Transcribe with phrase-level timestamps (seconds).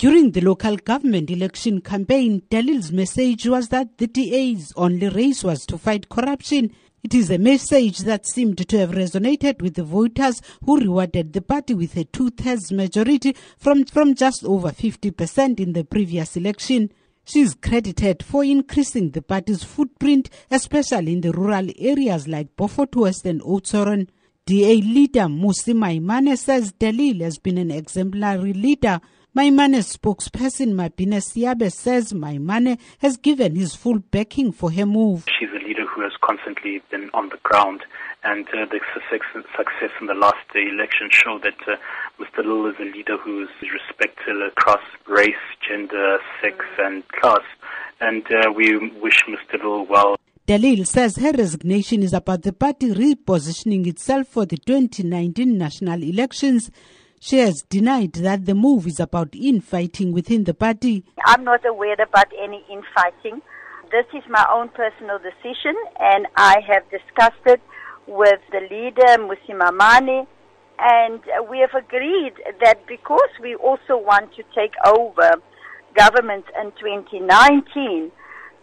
[0.00, 5.44] During the local government election campaign, De Lille's message was that the DA's only race
[5.44, 6.74] was to fight corruption.
[7.02, 11.42] It is a message that seemed to have resonated with the voters who rewarded the
[11.42, 16.90] party with a two-thirds majority from, from just over 50% in the previous election.
[17.26, 22.96] She is credited for increasing the party's footprint, especially in the rural areas like Beaufort
[22.96, 24.08] West and Oudtshoorn.
[24.46, 28.98] DA leader Mmusi Maimane says De Lille has been an exemplary leader
[29.36, 35.24] Maimane's spokesperson Mabine Seabe says Maimane has given his full backing for her move.
[35.38, 37.82] She's a leader who has constantly been on the ground
[38.24, 41.76] and uh, the success in the last election show that uh,
[42.18, 42.44] Mr.
[42.44, 45.30] Lil is a leader who is respected across race,
[45.64, 47.44] gender, sex and class
[48.00, 49.62] and uh, we wish Mr.
[49.62, 50.16] Lil well.
[50.46, 56.02] De Lille says her resignation is about the party repositioning itself for the 2019 national
[56.02, 56.72] elections.
[57.22, 61.04] She has denied that the move is about infighting within the party.
[61.26, 63.42] I'm not aware about any infighting.
[63.92, 67.60] This is my own personal decision, and I have discussed it
[68.06, 70.26] with the leader, Mmusi Maimane,
[70.78, 72.32] and we have agreed
[72.62, 75.42] that because we also want to take over
[75.94, 78.10] government in 2019,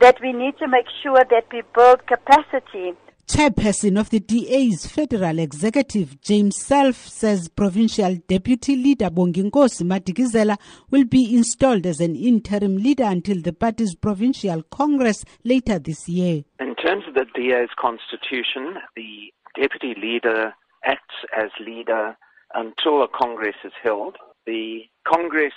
[0.00, 2.92] that we need to make sure that we build capacity
[3.26, 10.58] Chairperson of the DA's Federal Executive, James Selfe, says Provincial Deputy Leader Bonginkosi Madikizela
[10.90, 16.44] will be installed as an interim leader until the party's Provincial Congress later this year.
[16.60, 20.52] In terms of the DA's constitution, the Deputy Leader
[20.84, 22.16] acts as leader
[22.52, 24.16] until a Congress is held.
[24.46, 25.54] The Congress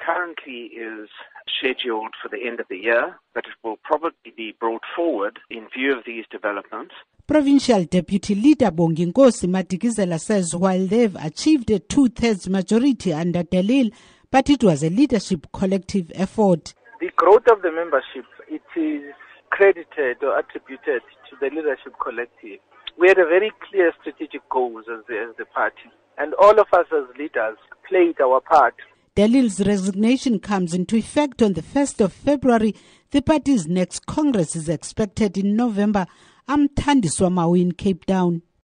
[0.00, 1.10] currently is
[1.60, 5.68] scheduled for the end of the year, but it will probably be brought forward in
[5.76, 6.94] view of these developments.
[7.26, 13.90] Provincial Deputy Leader Bonginkosi Madikizela says while they've achieved a two-thirds majority under De Lille,
[14.30, 16.74] but it was a leadership collective effort.
[17.00, 19.14] The growth of the membership, it is
[19.50, 22.58] credited or attributed to the leadership collective.
[22.98, 26.66] We had a very clear strategic goals as the, as the party, and all of
[26.72, 27.56] us as leaders
[27.88, 28.74] played our part
[29.16, 32.76] De Lille's resignation comes into effect on the 1st of February.
[33.10, 36.06] The party's next Congress is expected in November.
[36.46, 38.42] I'm Thandiswa Mawu in Cape Town.